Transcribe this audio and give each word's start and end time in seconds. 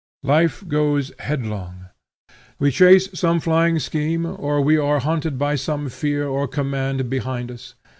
Life 0.23 0.67
goes 0.67 1.11
headlong. 1.19 1.89
We 2.57 2.71
chase 2.71 3.07
some 3.13 3.39
flying 3.39 3.77
scheme, 3.77 4.25
or 4.25 4.59
we 4.59 4.75
are 4.75 4.97
hunted 4.97 5.37
by 5.37 5.53
some 5.53 5.89
fear 5.89 6.27
or 6.27 6.47
command 6.47 7.07
behind 7.07 7.51
us. 7.51 7.75